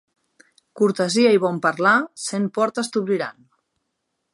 Cortesia 0.79 1.35
i 1.37 1.41
bon 1.45 1.61
parlar 1.67 1.93
cent 2.25 2.49
portes 2.59 2.91
t'obriran. 2.97 3.41